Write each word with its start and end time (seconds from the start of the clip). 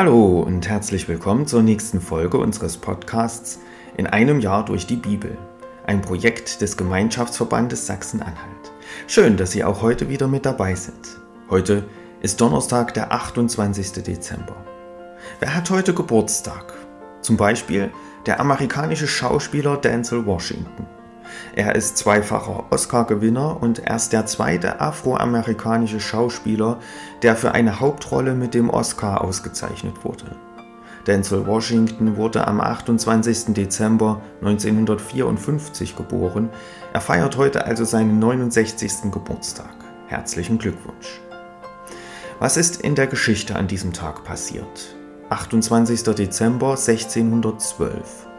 Hallo 0.00 0.40
und 0.40 0.66
herzlich 0.66 1.08
willkommen 1.08 1.46
zur 1.46 1.62
nächsten 1.62 2.00
Folge 2.00 2.38
unseres 2.38 2.78
Podcasts 2.78 3.58
In 3.98 4.06
einem 4.06 4.40
Jahr 4.40 4.64
durch 4.64 4.86
die 4.86 4.96
Bibel, 4.96 5.36
ein 5.86 6.00
Projekt 6.00 6.62
des 6.62 6.78
Gemeinschaftsverbandes 6.78 7.86
Sachsen-Anhalt. 7.86 8.72
Schön, 9.06 9.36
dass 9.36 9.50
Sie 9.50 9.62
auch 9.62 9.82
heute 9.82 10.08
wieder 10.08 10.26
mit 10.26 10.46
dabei 10.46 10.74
sind. 10.74 11.18
Heute 11.50 11.84
ist 12.22 12.40
Donnerstag, 12.40 12.94
der 12.94 13.12
28. 13.12 14.02
Dezember. 14.02 14.56
Wer 15.38 15.54
hat 15.54 15.68
heute 15.68 15.92
Geburtstag? 15.92 16.72
Zum 17.20 17.36
Beispiel 17.36 17.90
der 18.24 18.40
amerikanische 18.40 19.06
Schauspieler 19.06 19.76
Denzel 19.76 20.24
Washington. 20.24 20.86
Er 21.54 21.74
ist 21.74 21.98
zweifacher 21.98 22.64
Oscar-Gewinner 22.70 23.62
und 23.62 23.78
erst 23.78 24.12
der 24.12 24.26
zweite 24.26 24.80
afroamerikanische 24.80 26.00
Schauspieler, 26.00 26.78
der 27.22 27.36
für 27.36 27.52
eine 27.52 27.80
Hauptrolle 27.80 28.34
mit 28.34 28.54
dem 28.54 28.70
Oscar 28.70 29.22
ausgezeichnet 29.22 30.04
wurde. 30.04 30.36
Denzel 31.06 31.46
Washington 31.46 32.16
wurde 32.16 32.46
am 32.46 32.60
28. 32.60 33.54
Dezember 33.54 34.20
1954 34.42 35.96
geboren. 35.96 36.50
Er 36.92 37.00
feiert 37.00 37.36
heute 37.36 37.64
also 37.64 37.84
seinen 37.84 38.18
69. 38.18 39.10
Geburtstag. 39.10 39.74
Herzlichen 40.08 40.58
Glückwunsch. 40.58 41.20
Was 42.38 42.56
ist 42.56 42.80
in 42.82 42.94
der 42.94 43.06
Geschichte 43.06 43.56
an 43.56 43.66
diesem 43.66 43.92
Tag 43.92 44.24
passiert? 44.24 44.96
28. 45.30 46.02
Dezember 46.14 46.70
1612. 46.70 48.29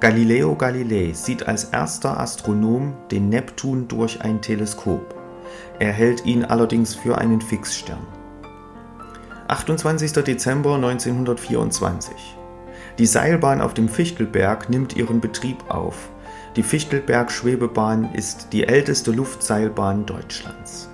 Galileo 0.00 0.56
Galilei 0.56 1.12
sieht 1.12 1.46
als 1.46 1.64
erster 1.64 2.18
Astronom 2.18 2.94
den 3.10 3.28
Neptun 3.28 3.86
durch 3.86 4.22
ein 4.22 4.40
Teleskop. 4.40 5.14
Er 5.78 5.92
hält 5.92 6.24
ihn 6.24 6.42
allerdings 6.42 6.94
für 6.94 7.18
einen 7.18 7.42
Fixstern. 7.42 8.06
28. 9.48 10.12
Dezember 10.12 10.76
1924. 10.76 12.14
Die 12.98 13.04
Seilbahn 13.04 13.60
auf 13.60 13.74
dem 13.74 13.90
Fichtelberg 13.90 14.70
nimmt 14.70 14.96
ihren 14.96 15.20
Betrieb 15.20 15.68
auf. 15.68 16.08
Die 16.56 16.62
Fichtelberg-Schwebebahn 16.62 18.14
ist 18.14 18.54
die 18.54 18.66
älteste 18.66 19.10
Luftseilbahn 19.10 20.06
Deutschlands. 20.06 20.88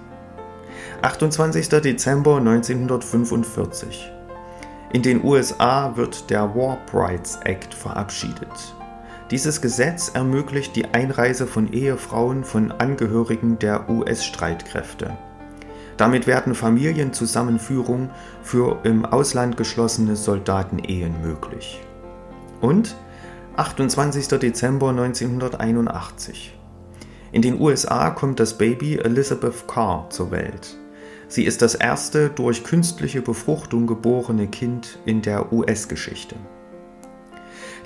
28. 1.03 1.69
Dezember 1.69 2.38
1945. 2.38 4.11
In 4.92 5.03
den 5.03 5.22
USA 5.22 5.97
wird 5.97 6.28
der 6.28 6.56
War 6.56 6.78
Brides 6.91 7.38
Act 7.44 7.72
verabschiedet. 7.72 8.75
Dieses 9.30 9.60
Gesetz 9.60 10.12
ermöglicht 10.14 10.77
die 10.77 10.84
Einreise 10.84 11.48
von 11.48 11.72
Ehefrauen 11.72 12.44
von 12.44 12.70
Angehörigen 12.70 13.58
der 13.58 13.91
US-Streitkräfte. 13.91 15.19
Damit 15.96 16.28
werden 16.28 16.55
Familienzusammenführung 16.55 18.10
für 18.42 18.78
im 18.84 19.04
Ausland 19.04 19.56
geschlossene 19.56 20.14
Soldatenehen 20.14 21.22
möglich. 21.22 21.80
Und 22.60 22.94
28. 23.56 24.28
Dezember 24.38 24.91
1981. 24.91 26.56
In 27.32 27.42
den 27.42 27.60
USA 27.60 28.10
kommt 28.10 28.38
das 28.38 28.56
Baby 28.56 28.97
Elizabeth 28.97 29.66
Carr 29.66 30.08
zur 30.10 30.30
Welt. 30.30 30.77
Sie 31.27 31.44
ist 31.44 31.62
das 31.62 31.74
erste 31.74 32.30
durch 32.30 32.62
künstliche 32.62 33.22
Befruchtung 33.22 33.88
geborene 33.88 34.47
Kind 34.47 35.00
in 35.04 35.20
der 35.20 35.52
US-Geschichte. 35.52 36.36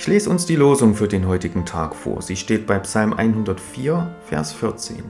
Ich 0.00 0.06
lese 0.06 0.30
uns 0.30 0.46
die 0.46 0.56
Losung 0.56 0.94
für 0.94 1.08
den 1.08 1.28
heutigen 1.28 1.66
Tag 1.66 1.94
vor. 1.94 2.22
Sie 2.22 2.34
steht 2.34 2.66
bei 2.66 2.78
Psalm 2.78 3.12
104, 3.12 4.16
Vers 4.24 4.54
14. 4.54 5.04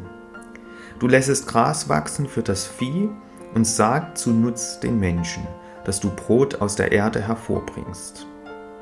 Du 0.98 1.06
lässest 1.06 1.47
Gras 1.47 1.88
wachsen 1.88 2.27
für 2.27 2.42
das 2.42 2.66
Vieh 2.66 3.08
und 3.55 3.64
sagt 3.64 4.19
zu 4.19 4.32
Nutz 4.32 4.80
den 4.80 4.98
Menschen, 4.98 5.47
dass 5.84 6.00
du 6.00 6.10
Brot 6.10 6.60
aus 6.60 6.74
der 6.74 6.91
Erde 6.91 7.20
hervorbringst. 7.20 8.27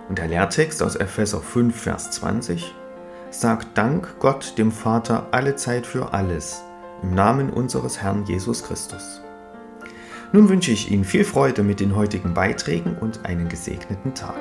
Und 0.09 0.17
der 0.17 0.29
Lehrtext 0.29 0.83
aus 0.83 0.97
Epheser 0.97 1.43
5, 1.43 1.79
Vers 1.79 2.11
20 2.13 2.75
sagt 3.29 3.77
Dank 3.77 4.19
Gott 4.19 4.55
dem 4.57 4.73
Vater 4.73 5.27
alle 5.33 5.57
Zeit 5.57 5.87
für 5.87 6.15
alles, 6.15 6.63
im 7.03 7.15
Namen 7.15 7.51
unseres 7.51 8.01
Herrn 8.01 8.25
Jesus 8.25 8.65
Christus. 8.65 9.21
Nun 10.33 10.49
wünsche 10.49 10.73
ich 10.73 10.91
Ihnen 10.91 11.05
viel 11.05 11.25
Freude 11.25 11.63
mit 11.63 11.81
den 11.81 11.95
heutigen 11.95 12.33
Beiträgen 12.33 12.97
und 12.99 13.27
einen 13.27 13.51
gesegneten 13.51 14.15
Tag. 14.15 14.39